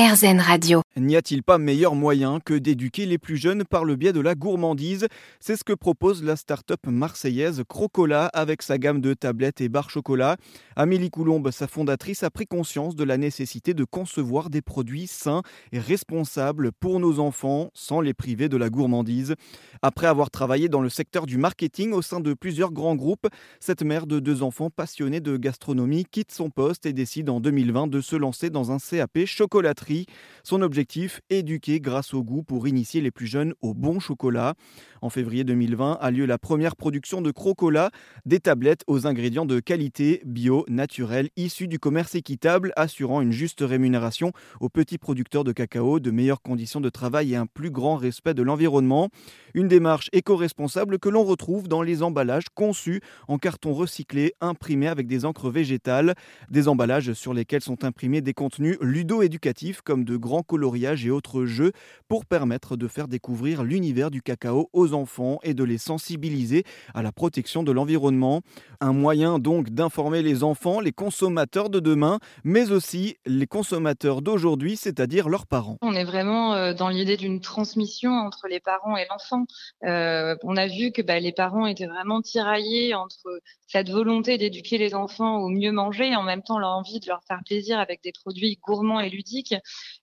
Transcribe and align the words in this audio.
RZN 0.00 0.40
Radio. 0.40 0.82
N'y 1.00 1.16
a-t-il 1.16 1.42
pas 1.42 1.56
meilleur 1.56 1.94
moyen 1.94 2.40
que 2.40 2.52
d'éduquer 2.52 3.06
les 3.06 3.16
plus 3.16 3.38
jeunes 3.38 3.64
par 3.64 3.86
le 3.86 3.96
biais 3.96 4.12
de 4.12 4.20
la 4.20 4.34
gourmandise? 4.34 5.08
C'est 5.40 5.56
ce 5.56 5.64
que 5.64 5.72
propose 5.72 6.22
la 6.22 6.36
start-up 6.36 6.80
marseillaise 6.86 7.62
Crocola 7.66 8.26
avec 8.26 8.60
sa 8.60 8.76
gamme 8.76 9.00
de 9.00 9.14
tablettes 9.14 9.62
et 9.62 9.70
barres 9.70 9.88
chocolat. 9.88 10.36
Amélie 10.76 11.08
Coulombe, 11.08 11.50
sa 11.52 11.66
fondatrice, 11.68 12.22
a 12.22 12.28
pris 12.28 12.46
conscience 12.46 12.96
de 12.96 13.04
la 13.04 13.16
nécessité 13.16 13.72
de 13.72 13.84
concevoir 13.84 14.50
des 14.50 14.60
produits 14.60 15.06
sains 15.06 15.40
et 15.72 15.78
responsables 15.78 16.70
pour 16.70 17.00
nos 17.00 17.18
enfants 17.18 17.70
sans 17.72 18.02
les 18.02 18.12
priver 18.12 18.50
de 18.50 18.58
la 18.58 18.68
gourmandise. 18.68 19.36
Après 19.80 20.06
avoir 20.06 20.30
travaillé 20.30 20.68
dans 20.68 20.82
le 20.82 20.90
secteur 20.90 21.24
du 21.24 21.38
marketing 21.38 21.92
au 21.92 22.02
sein 22.02 22.20
de 22.20 22.34
plusieurs 22.34 22.72
grands 22.72 22.96
groupes, 22.96 23.26
cette 23.58 23.82
mère 23.82 24.06
de 24.06 24.20
deux 24.20 24.42
enfants 24.42 24.68
passionnée 24.68 25.20
de 25.20 25.38
gastronomie 25.38 26.04
quitte 26.04 26.30
son 26.30 26.50
poste 26.50 26.84
et 26.84 26.92
décide 26.92 27.30
en 27.30 27.40
2020 27.40 27.86
de 27.86 28.02
se 28.02 28.16
lancer 28.16 28.50
dans 28.50 28.70
un 28.70 28.76
CAP 28.78 29.24
chocolaterie 29.24 30.04
son 30.44 30.60
objectif, 30.60 30.89
éduquer 31.30 31.80
grâce 31.80 32.14
au 32.14 32.22
goût 32.22 32.42
pour 32.42 32.66
initier 32.66 33.00
les 33.00 33.10
plus 33.10 33.26
jeunes 33.26 33.54
au 33.62 33.74
bon 33.74 34.00
chocolat. 34.00 34.54
En 35.02 35.08
février 35.08 35.44
2020 35.44 35.98
a 36.00 36.10
lieu 36.10 36.26
la 36.26 36.38
première 36.38 36.76
production 36.76 37.22
de 37.22 37.30
Crocola, 37.30 37.90
des 38.26 38.40
tablettes 38.40 38.82
aux 38.86 39.06
ingrédients 39.06 39.46
de 39.46 39.60
qualité, 39.60 40.20
bio, 40.24 40.64
naturels, 40.68 41.30
issus 41.36 41.68
du 41.68 41.78
commerce 41.78 42.14
équitable, 42.14 42.72
assurant 42.76 43.20
une 43.20 43.32
juste 43.32 43.60
rémunération 43.60 44.32
aux 44.60 44.68
petits 44.68 44.98
producteurs 44.98 45.44
de 45.44 45.52
cacao, 45.52 46.00
de 46.00 46.10
meilleures 46.10 46.42
conditions 46.42 46.80
de 46.80 46.90
travail 46.90 47.32
et 47.32 47.36
un 47.36 47.46
plus 47.46 47.70
grand 47.70 47.96
respect 47.96 48.34
de 48.34 48.42
l'environnement. 48.42 49.10
Une 49.54 49.68
démarche 49.68 50.08
éco-responsable 50.12 50.98
que 50.98 51.08
l'on 51.08 51.24
retrouve 51.24 51.68
dans 51.68 51.82
les 51.82 52.02
emballages 52.02 52.48
conçus 52.54 53.00
en 53.28 53.38
carton 53.38 53.72
recyclé, 53.72 54.34
imprimés 54.40 54.88
avec 54.88 55.06
des 55.06 55.24
encres 55.24 55.50
végétales, 55.50 56.14
des 56.50 56.68
emballages 56.68 57.12
sur 57.12 57.32
lesquels 57.32 57.62
sont 57.62 57.84
imprimés 57.84 58.20
des 58.20 58.34
contenus 58.34 58.76
ludo-éducatifs 58.80 59.82
comme 59.82 60.04
de 60.04 60.16
grands 60.16 60.42
et 60.76 61.10
autres 61.10 61.44
jeux 61.44 61.72
pour 62.08 62.26
permettre 62.26 62.76
de 62.76 62.88
faire 62.88 63.08
découvrir 63.08 63.62
l'univers 63.62 64.10
du 64.10 64.22
cacao 64.22 64.68
aux 64.72 64.94
enfants 64.94 65.38
et 65.42 65.54
de 65.54 65.64
les 65.64 65.78
sensibiliser 65.78 66.64
à 66.94 67.02
la 67.02 67.12
protection 67.12 67.62
de 67.62 67.72
l'environnement. 67.72 68.42
Un 68.80 68.92
moyen 68.92 69.38
donc 69.38 69.70
d'informer 69.70 70.22
les 70.22 70.42
enfants, 70.42 70.80
les 70.80 70.92
consommateurs 70.92 71.70
de 71.70 71.80
demain, 71.80 72.18
mais 72.44 72.70
aussi 72.70 73.16
les 73.26 73.46
consommateurs 73.46 74.22
d'aujourd'hui, 74.22 74.76
c'est-à-dire 74.76 75.28
leurs 75.28 75.46
parents. 75.46 75.76
On 75.82 75.94
est 75.94 76.04
vraiment 76.04 76.54
euh, 76.54 76.74
dans 76.74 76.88
l'idée 76.88 77.16
d'une 77.16 77.40
transmission 77.40 78.12
entre 78.12 78.46
les 78.48 78.60
parents 78.60 78.96
et 78.96 79.06
l'enfant. 79.10 79.44
Euh, 79.84 80.36
on 80.42 80.56
a 80.56 80.66
vu 80.66 80.92
que 80.92 81.02
bah, 81.02 81.20
les 81.20 81.32
parents 81.32 81.66
étaient 81.66 81.86
vraiment 81.86 82.22
tiraillés 82.22 82.94
entre 82.94 83.40
cette 83.66 83.90
volonté 83.90 84.36
d'éduquer 84.36 84.78
les 84.78 84.94
enfants 84.94 85.38
au 85.38 85.48
mieux 85.48 85.72
manger 85.72 86.10
et 86.10 86.16
en 86.16 86.22
même 86.22 86.42
temps 86.42 86.58
leur 86.58 86.70
envie 86.70 86.98
de 87.00 87.06
leur 87.06 87.22
faire 87.24 87.40
plaisir 87.44 87.78
avec 87.78 88.02
des 88.02 88.12
produits 88.12 88.58
gourmands 88.62 89.00
et 89.00 89.10
ludiques. 89.10 89.54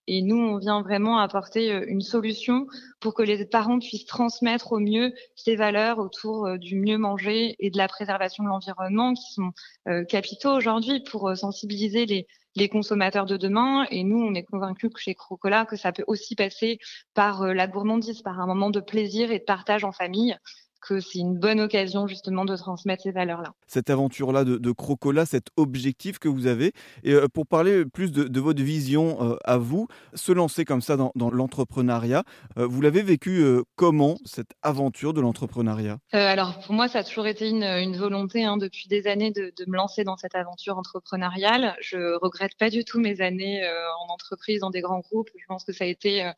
Et 0.08 0.22
nous, 0.22 0.57
on 0.58 0.60
vient 0.60 0.82
vraiment 0.82 1.20
apporter 1.20 1.72
euh, 1.72 1.86
une 1.88 2.02
solution 2.02 2.66
pour 3.00 3.14
que 3.14 3.22
les 3.22 3.46
parents 3.46 3.78
puissent 3.78 4.06
transmettre 4.06 4.72
au 4.74 4.80
mieux 4.80 5.14
ces 5.36 5.56
valeurs 5.56 6.00
autour 6.00 6.48
euh, 6.48 6.58
du 6.58 6.76
mieux 6.76 6.98
manger 6.98 7.56
et 7.60 7.70
de 7.70 7.78
la 7.78 7.88
préservation 7.88 8.44
de 8.44 8.50
l'environnement 8.50 9.14
qui 9.14 9.34
sont 9.34 9.52
euh, 9.88 10.04
capitaux 10.04 10.52
aujourd'hui 10.52 11.04
pour 11.04 11.36
sensibiliser 11.38 12.06
les, 12.06 12.26
consommateurs 12.70 13.28
de 13.28 13.38
demain. 13.38 13.86
Et 13.92 14.04
nous, 14.04 14.20
on 14.20 14.34
est 14.34 14.44
convaincus 14.44 14.90
que 14.92 15.00
chez 15.00 15.14
Crocola, 15.14 15.66
que 15.66 15.76
ça 15.76 15.92
peut 15.92 16.04
aussi 16.08 16.34
passer 16.34 16.80
par 17.14 17.46
la 17.46 17.68
gourmandise, 17.68 18.24
par 18.24 18.40
un 18.40 18.48
moment 18.48 18.72
de 18.72 18.80
plaisir 18.80 19.30
et 19.30 19.38
de 19.38 19.44
partage 19.44 19.84
en 19.84 19.92
famille 19.92 20.36
que 20.80 21.00
c'est 21.00 21.20
une 21.20 21.38
bonne 21.38 21.60
occasion 21.60 22.08
justement 22.08 22.46
de 22.46 22.56
transmettre 22.56 23.04
ces 23.04 23.12
valeurs-là. 23.12 23.54
Cette 23.68 23.90
aventure-là 23.90 24.44
de, 24.44 24.58
de, 24.58 24.72
Crocola, 24.72 25.26
cet 25.26 25.48
objectif 25.58 26.20
que 26.20 26.28
vous 26.28 26.48
avez, 26.48 26.74
et 27.04 27.14
euh, 27.14 27.28
pour 27.28 27.48
parler 27.48 27.86
plus 27.86 28.12
de, 28.12 28.40
votre 28.40 28.62
vision 28.62 29.18
euh, 29.22 29.36
à 29.44 29.58
vous, 29.58 29.88
se 30.14 30.32
lancer 30.32 30.66
comme 30.66 30.82
ça 30.82 30.98
dans, 30.98 31.12
l'entrepreneuriat, 31.16 32.24
euh, 32.58 32.66
vous 32.66 32.82
l'avez 32.82 33.02
vécu 33.02 33.44
comment 33.76 34.18
cette 34.26 34.52
aventure 34.62 35.14
de 35.14 35.22
l'entrepreneuriat? 35.22 35.98
Alors 36.12 36.60
pour 36.60 36.74
moi, 36.74 36.88
ça 36.88 37.00
a 37.00 37.04
toujours 37.04 37.28
été 37.28 37.50
une, 37.50 37.98
volonté 37.98 38.44
hein, 38.44 38.58
depuis 38.58 38.88
des 38.88 39.08
années 39.08 39.32
de, 39.32 39.52
me 39.68 39.76
lancer 39.76 40.04
dans 40.04 40.18
cette 40.18 40.36
aventure 40.36 40.78
entrepreneuriale. 40.78 41.76
Je 41.82 42.18
regrette 42.20 42.56
pas 42.58 42.70
du 42.70 42.86
tout 42.86 43.00
mes 43.00 43.22
années 43.22 43.68
en 44.02 44.14
entreprise, 44.14 44.62
dans 44.62 44.70
des 44.70 44.82
grands 44.82 45.00
groupes. 45.00 45.30
Je 45.38 45.46
pense 45.48 45.64
que 45.64 45.74
ça 45.74 45.84
a 45.84 45.88
été 45.88 46.32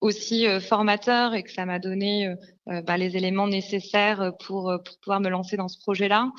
aussi 0.00 0.46
formateur 0.60 1.34
et 1.34 1.42
que 1.42 1.52
ça 1.52 1.64
m'a 1.66 1.78
donné 1.78 2.34
bah, 2.66 2.96
les 2.96 3.16
éléments 3.16 3.46
nécessaires 3.46 4.22
euh, 4.22 4.30
pour, 4.30 4.70
euh, 4.70 4.78
pour 4.78 4.98
pouvoir 4.98 5.20
me 5.20 5.28
lancer 5.28 5.56
dans 5.56 5.68
ce 5.68 5.78
projet-là. 5.78 6.30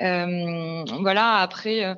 Euh, 0.00 0.84
voilà, 1.00 1.36
après, 1.36 1.94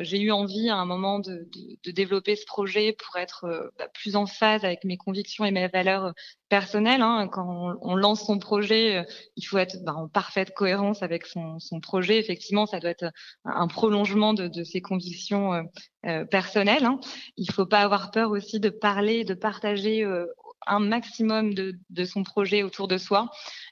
j'ai 0.00 0.20
eu 0.20 0.32
envie 0.32 0.68
à 0.70 0.76
un 0.76 0.84
moment 0.84 1.20
de, 1.20 1.48
développer 1.86 2.34
ce 2.34 2.44
projet 2.44 2.92
pour 2.98 3.16
être 3.16 3.70
bah, 3.78 3.86
plus 3.94 4.16
en 4.16 4.26
phase 4.26 4.64
avec 4.64 4.82
mes 4.82 4.96
convictions 4.96 5.44
et 5.44 5.52
mes 5.52 5.68
valeurs 5.68 6.12
personnelles. 6.48 7.00
Hein. 7.00 7.28
Quand 7.30 7.76
on, 7.80 7.94
lance 7.94 8.26
son 8.26 8.38
projet, 8.38 9.04
il 9.36 9.42
faut 9.44 9.56
être 9.56 9.76
bah, 9.84 9.94
en 9.94 10.08
parfaite 10.08 10.52
cohérence 10.52 11.02
avec 11.04 11.26
son, 11.26 11.58
projet. 11.80 12.18
Effectivement, 12.18 12.66
ça 12.66 12.80
doit 12.80 12.90
être 12.90 13.12
un 13.44 13.68
prolongement 13.68 14.34
de, 14.34 14.64
ses 14.64 14.80
convictions 14.80 15.64
personnelles. 16.30 16.84
Hein. 16.84 16.98
Il 17.36 17.46
ne 17.48 17.54
faut 17.54 17.66
pas 17.66 17.80
avoir 17.80 18.10
peur 18.10 18.32
aussi 18.32 18.58
de 18.58 18.70
parler, 18.70 19.24
de 19.24 19.34
partager 19.34 20.04
un 20.68 20.80
maximum 20.80 21.54
de, 21.54 22.04
son 22.04 22.22
projet 22.22 22.62
autour 22.62 22.88
de 22.88 22.98
soi. 22.98 23.17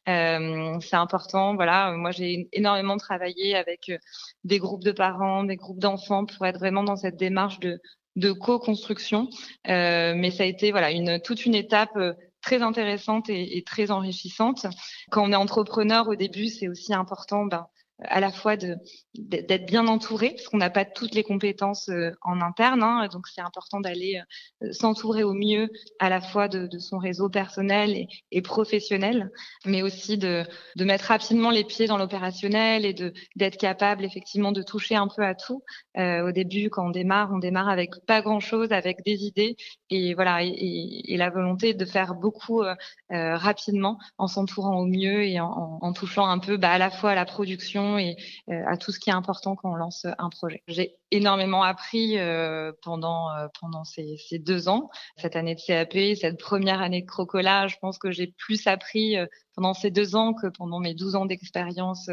Euh, 0.08 0.78
c'est 0.80 0.96
important. 0.96 1.54
Voilà, 1.54 1.92
moi 1.96 2.10
j'ai 2.10 2.48
énormément 2.52 2.96
travaillé 2.96 3.56
avec 3.56 3.88
euh, 3.88 3.98
des 4.44 4.58
groupes 4.58 4.84
de 4.84 4.92
parents, 4.92 5.44
des 5.44 5.56
groupes 5.56 5.80
d'enfants 5.80 6.26
pour 6.26 6.46
être 6.46 6.58
vraiment 6.58 6.82
dans 6.84 6.96
cette 6.96 7.16
démarche 7.16 7.58
de, 7.60 8.32
co-construction. 8.32 9.28
Euh, 9.68 10.14
mais 10.16 10.30
ça 10.30 10.44
a 10.44 10.46
été 10.46 10.70
voilà 10.70 10.90
une 10.90 11.20
toute 11.20 11.44
une 11.44 11.54
étape 11.54 11.98
très 12.40 12.62
intéressante 12.62 13.28
et, 13.28 13.58
et, 13.58 13.62
très 13.62 13.90
enrichissante. 13.90 14.66
Quand 15.10 15.24
on 15.24 15.32
est 15.32 15.36
entrepreneur 15.36 16.08
au 16.08 16.14
début, 16.14 16.46
c'est 16.46 16.68
aussi 16.68 16.94
important 16.94 17.44
ben, 17.46 17.66
à 18.00 18.20
la 18.20 18.30
fois 18.30 18.56
d'être 18.56 19.66
bien 19.66 19.86
entouré, 19.86 20.30
parce 20.30 20.48
qu'on 20.48 20.58
n'a 20.58 20.68
pas 20.68 20.84
toutes 20.84 21.14
les 21.14 21.22
compétences 21.22 21.88
euh, 21.88 22.10
en 22.20 22.42
interne, 22.42 22.82
hein, 22.82 23.08
donc 23.10 23.26
c'est 23.26 23.40
important 23.40 23.80
d'aller 23.80 24.20
euh, 24.62 24.72
s'entourer 24.72 25.22
au 25.22 25.32
mieux 25.32 25.70
à 25.98 26.10
la 26.10 26.20
fois 26.20 26.48
de, 26.48 26.66
de 26.66 26.78
son 26.78 26.98
réseau 26.98 27.30
personnel 27.30 28.06
et, 28.30 28.42
professionnel, 28.42 29.30
mais 29.64 29.82
aussi 29.82 30.18
de, 30.18 30.44
de, 30.76 30.84
mettre 30.84 31.06
rapidement 31.06 31.50
les 31.50 31.64
pieds 31.64 31.86
dans 31.86 31.96
l'opérationnel 31.96 32.84
et 32.84 32.94
d'être 33.34 33.56
capable 33.56 34.04
effectivement 34.04 34.52
de 34.52 34.62
toucher 34.62 34.94
un 34.94 35.08
peu 35.08 35.24
à 35.24 35.34
tout. 35.34 35.62
Euh, 35.96 36.28
au 36.28 36.32
début, 36.32 36.68
quand 36.68 36.86
on 36.86 36.90
démarre, 36.90 37.30
on 37.32 37.38
démarre 37.38 37.68
avec 37.68 37.92
pas 38.06 38.20
grand-chose, 38.20 38.72
avec 38.72 39.02
des 39.04 39.24
idées 39.24 39.56
et 39.88 40.14
voilà 40.14 40.42
et, 40.44 41.12
et, 41.12 41.16
la 41.16 41.30
volonté 41.30 41.72
de 41.72 41.84
faire 41.84 42.14
beaucoup 42.14 42.62
euh, 42.62 42.74
rapidement 43.10 43.98
en 44.18 44.26
s'entourant 44.26 44.78
au 44.80 44.84
mieux 44.84 45.24
et 45.24 45.40
en, 45.40 45.78
en, 45.80 45.92
touchant 45.92 46.26
un 46.26 46.38
peu 46.38 46.56
bah, 46.56 46.70
à 46.70 46.78
la 46.78 46.90
fois 46.90 47.12
à 47.12 47.14
la 47.14 47.24
production 47.24 47.85
et 47.98 48.16
euh, 48.50 48.62
à 48.66 48.76
tout 48.76 48.92
ce 48.92 48.98
qui 48.98 49.10
est 49.10 49.14
important 49.14 49.56
quand 49.56 49.72
on 49.72 49.76
lance 49.76 50.06
un 50.18 50.28
projet. 50.28 50.62
J'ai 50.68 50.96
énormément 51.10 51.62
appris 51.62 52.18
euh, 52.18 52.72
pendant 52.82 53.30
euh, 53.30 53.46
pendant 53.60 53.84
ces, 53.84 54.16
ces, 54.28 54.38
deux 54.38 54.68
ans, 54.68 54.90
cette 55.16 55.36
année 55.36 55.54
de 55.54 55.60
CAP, 55.60 55.96
cette 56.18 56.38
première 56.38 56.82
année 56.82 57.02
de 57.02 57.06
Crocola. 57.06 57.68
Je 57.68 57.76
pense 57.80 57.98
que 57.98 58.10
j'ai 58.10 58.26
plus 58.26 58.66
appris 58.66 59.16
pendant 59.56 59.74
ces 59.74 59.90
deux 59.90 60.14
ans 60.14 60.34
que 60.34 60.46
pendant 60.46 60.78
mes 60.78 60.94
12 60.94 61.16
ans 61.16 61.26
d'expérience 61.26 62.08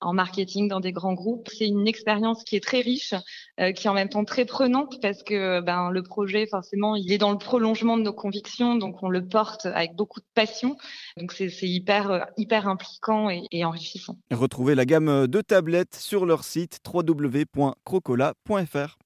en 0.00 0.14
marketing 0.14 0.68
dans 0.68 0.80
des 0.80 0.92
grands 0.92 1.12
groupes. 1.12 1.48
C'est 1.52 1.66
une 1.66 1.86
expérience 1.86 2.42
qui 2.44 2.56
est 2.56 2.64
très 2.64 2.80
riche, 2.80 3.12
qui 3.58 3.86
est 3.86 3.88
en 3.88 3.94
même 3.94 4.08
temps 4.08 4.24
très 4.24 4.46
prenante 4.46 5.00
parce 5.00 5.22
que 5.22 5.60
ben 5.60 5.90
le 5.90 6.02
projet 6.02 6.46
forcément 6.46 6.96
il 6.96 7.12
est 7.12 7.18
dans 7.18 7.32
le 7.32 7.38
prolongement 7.38 7.98
de 7.98 8.02
nos 8.02 8.12
convictions, 8.12 8.76
donc 8.76 9.02
on 9.02 9.08
le 9.08 9.26
porte 9.26 9.66
avec 9.66 9.94
beaucoup 9.94 10.20
de 10.20 10.26
passion. 10.34 10.76
Donc 11.18 11.32
c'est 11.32 11.50
hyper 11.62 12.26
hyper 12.36 12.66
impliquant 12.66 13.30
et, 13.30 13.42
et 13.50 13.64
enrichissant. 13.64 14.16
Retrouvez 14.30 14.74
la 14.74 14.86
gamme 14.86 15.26
de 15.26 15.40
tablettes 15.40 15.96
sur 15.96 16.26
leur 16.26 16.44
site 16.44 16.80
www.crocola.fr. 16.86 18.98